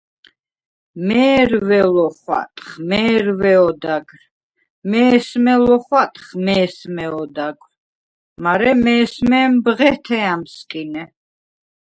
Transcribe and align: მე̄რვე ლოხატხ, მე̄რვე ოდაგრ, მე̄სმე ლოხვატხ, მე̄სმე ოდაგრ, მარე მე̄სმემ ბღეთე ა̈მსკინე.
მე̄რვე 1.07 1.81
ლოხატხ, 1.93 2.67
მე̄რვე 2.89 3.53
ოდაგრ, 3.67 4.21
მე̄სმე 4.91 5.53
ლოხვატხ, 5.65 6.25
მე̄სმე 6.45 7.05
ოდაგრ, 7.21 7.71
მარე 8.43 8.71
მე̄სმემ 8.85 9.51
ბღეთე 9.63 10.19
ა̈მსკინე. 10.33 11.03